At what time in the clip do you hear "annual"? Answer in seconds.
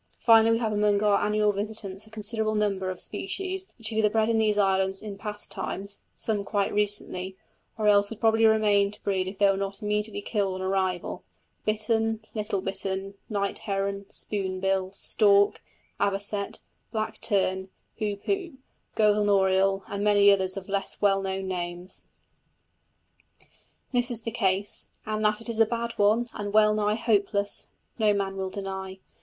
1.23-1.51